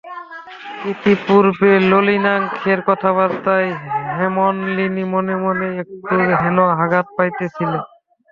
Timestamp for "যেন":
6.33-6.57